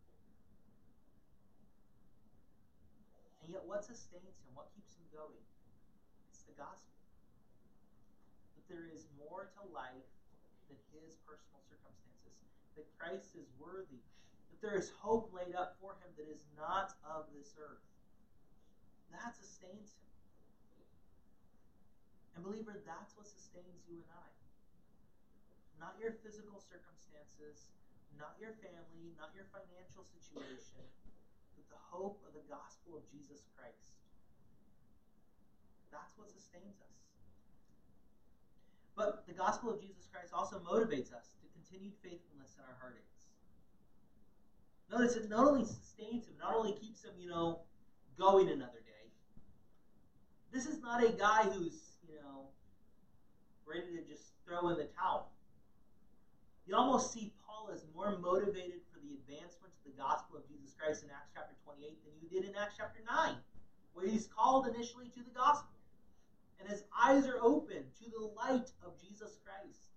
[3.43, 4.51] And yet, what sustains him?
[4.55, 5.43] What keeps him going?
[6.31, 6.95] It's the gospel.
[8.59, 10.11] That there is more to life
[10.67, 12.35] than his personal circumstances.
[12.75, 14.03] That Christ is worthy.
[14.63, 17.83] There is hope laid up for him that is not of this earth.
[19.11, 20.07] That sustains him.
[22.39, 24.31] And, believer, that's what sustains you and I.
[25.83, 27.67] Not your physical circumstances,
[28.15, 30.79] not your family, not your financial situation,
[31.59, 33.99] but the hope of the gospel of Jesus Christ.
[35.91, 36.99] That's what sustains us.
[38.95, 43.22] But the gospel of Jesus Christ also motivates us to continued faithfulness in our heartaches.
[44.91, 47.61] Notice it not only sustains him, not only keeps him, you know,
[48.19, 49.09] going another day.
[50.53, 52.49] This is not a guy who's, you know,
[53.67, 55.31] ready to just throw in the towel.
[56.67, 60.77] You almost see Paul as more motivated for the advancement of the gospel of Jesus
[60.79, 63.35] Christ in Acts chapter 28 than you did in Acts chapter 9,
[63.95, 65.73] where he's called initially to the gospel
[66.63, 69.92] and his eyes are open to the light of Jesus Christ.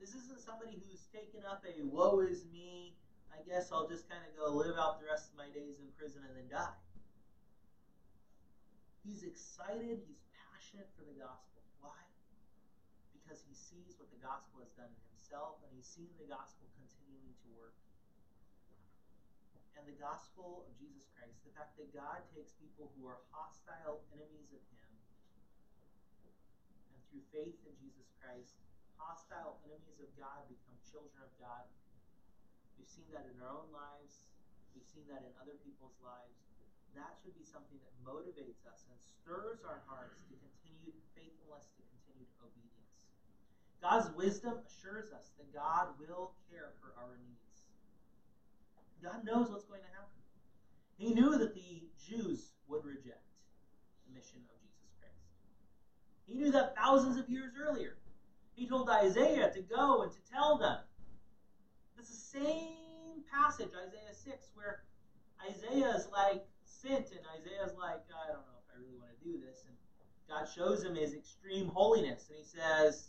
[0.00, 2.96] This isn't somebody who's taken up a woe is me,
[3.28, 5.86] I guess I'll just kind of go live out the rest of my days in
[6.00, 6.80] prison and then die.
[9.04, 11.60] He's excited, he's passionate for the gospel.
[11.84, 12.00] Why?
[13.12, 16.64] Because he sees what the gospel has done in himself and he's seen the gospel
[16.80, 17.76] continuing to work
[19.80, 24.04] and the gospel of Jesus Christ, the fact that God takes people who are hostile
[24.12, 24.88] enemies of Him,
[26.92, 28.60] and through faith in Jesus Christ,
[29.00, 31.64] hostile enemies of God become children of God.
[32.76, 34.28] We've seen that in our own lives,
[34.76, 36.36] we've seen that in other people's lives.
[36.92, 41.82] That should be something that motivates us and stirs our hearts to continued faithfulness, to
[41.88, 43.08] continued obedience.
[43.80, 47.40] God's wisdom assures us that God will care for our needs.
[49.00, 50.20] God knows what's going to happen.
[51.00, 53.24] He knew that the Jews would reject
[54.04, 55.24] the mission of Jesus Christ.
[56.28, 57.96] He knew that thousands of years earlier.
[58.60, 60.76] He told Isaiah to go and to tell them.
[61.98, 64.82] It's the same passage, Isaiah 6, where
[65.48, 69.24] Isaiah is like sent, and Isaiah's like, I don't know if I really want to
[69.24, 69.64] do this.
[69.66, 69.74] And
[70.28, 73.08] God shows him his extreme holiness, and he says,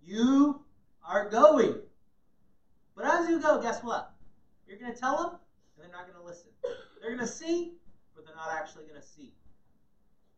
[0.00, 0.60] You
[1.04, 1.80] are going.
[2.94, 4.12] But as you go, guess what?
[4.68, 5.30] You're going to tell them,
[5.74, 6.50] and they're not going to listen.
[7.00, 7.72] They're going to see,
[8.14, 9.32] but they're not actually going to see.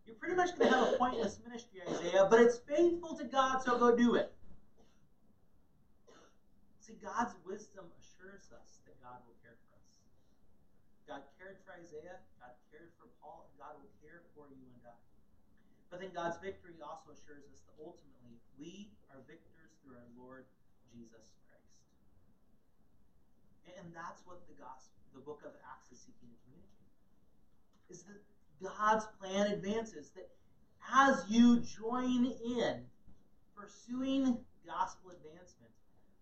[0.09, 3.61] You're pretty much going to have a pointless ministry, Isaiah, but it's faithful to God,
[3.61, 4.33] so go do it.
[6.81, 10.01] See, God's wisdom assures us that God will care for us.
[11.05, 14.89] God cared for Isaiah, God cared for Paul, and God will care for you and
[14.89, 14.97] I.
[15.93, 20.49] But then God's victory also assures us that ultimately we are victors through our Lord
[20.89, 21.85] Jesus Christ.
[23.77, 26.97] and that's what the gospel, the book of Acts is seeking to communicate.
[27.93, 28.25] Is that
[28.63, 30.29] God's plan advances, that
[30.93, 32.81] as you join in
[33.57, 35.73] pursuing gospel advancement,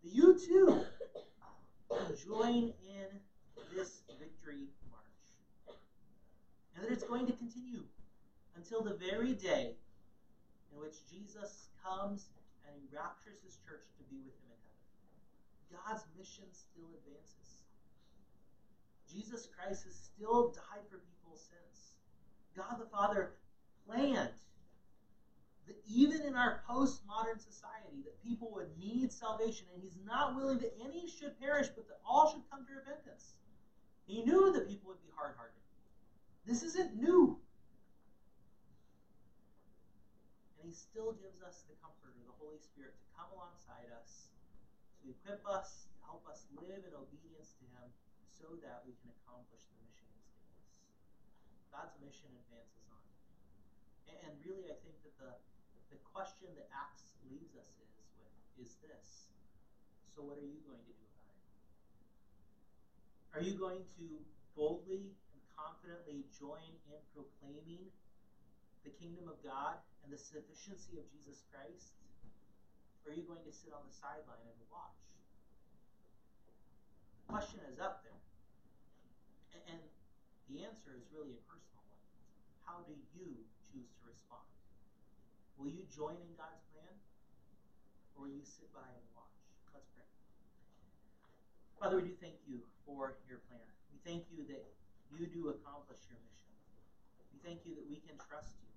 [0.03, 0.85] that you too
[1.91, 3.09] can join in
[3.75, 5.77] this victory march.
[6.75, 7.85] And that it's going to continue
[8.57, 9.77] until the very day
[10.73, 12.29] in which Jesus comes
[12.67, 15.81] and he raptures his church to be with him in heaven.
[15.87, 17.63] God's mission still advances.
[19.07, 21.96] Jesus Christ has still died for people's sins.
[22.57, 23.37] God the Father
[23.87, 24.33] planned
[25.67, 30.59] that even in our postmodern society that people would need salvation and he's not willing
[30.59, 33.35] that any should perish but that all should come to repentance.
[34.07, 35.59] He knew that people would be hard-hearted.
[36.47, 37.37] This isn't new.
[40.63, 44.31] And he still gives us the comfort of the Holy Spirit to come alongside us,
[45.03, 47.87] to equip us, to help us live in obedience to him
[48.31, 49.96] so that we can accomplish the mission.
[51.77, 53.05] God's mission advances on.
[54.09, 55.37] And, really, I think that the,
[55.93, 59.29] the question that Acts leaves us is with is this.
[60.17, 61.45] So what are you going to do about it?
[63.37, 64.07] Are you going to
[64.57, 67.93] boldly and confidently join in proclaiming
[68.81, 71.93] the kingdom of God and the sufficiency of Jesus Christ?
[73.05, 74.97] Or are you going to sit on the sideline and watch?
[77.21, 78.17] The question is up there.
[79.69, 79.85] And
[80.47, 82.03] the answer is really a personal one.
[82.63, 83.43] How do you
[83.75, 84.47] choose to respond?
[85.59, 86.95] Will you join in God's plan?
[88.15, 89.37] Or will you sit by and watch?
[89.75, 90.07] Let's pray.
[91.83, 93.67] Father, we do thank you for your plan.
[93.93, 94.65] We thank you that
[95.11, 96.55] you do accomplish your mission.
[97.35, 98.73] We thank you that we can trust you.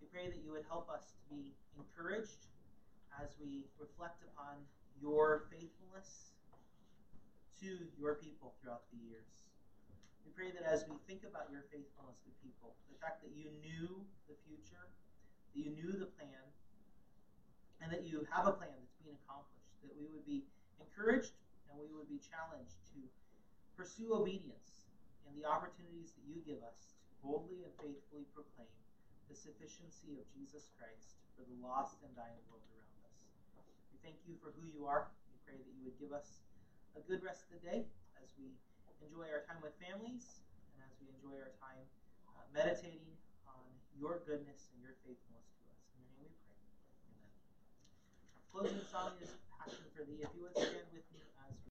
[0.00, 2.48] We pray that you would help us to be encouraged
[3.20, 4.56] as we reflect upon
[5.02, 6.32] your faithfulness
[7.60, 9.49] to your people throughout the years.
[10.30, 13.50] We pray that as we think about your faithfulness to people, the fact that you
[13.66, 13.98] knew
[14.30, 16.46] the future, that you knew the plan,
[17.82, 20.46] and that you have a plan that's being accomplished, that we would be
[20.78, 21.34] encouraged
[21.66, 23.02] and we would be challenged to
[23.74, 24.86] pursue obedience
[25.26, 28.70] in the opportunities that you give us to boldly and faithfully proclaim
[29.26, 33.18] the sufficiency of Jesus Christ for the lost and dying world around us.
[33.90, 35.10] We thank you for who you are.
[35.34, 36.38] We pray that you would give us
[36.94, 37.82] a good rest of the day
[38.22, 38.54] as we
[39.04, 40.44] enjoy our time with families
[40.76, 41.84] and as we enjoy our time
[42.36, 43.08] uh, meditating
[43.48, 43.64] on
[43.96, 45.80] your goodness and your faithfulness to us.
[45.96, 46.60] In your name we pray.
[47.08, 47.32] Amen.
[48.52, 50.20] Closing song is Passion for Thee.
[50.20, 51.29] If you would stand with me.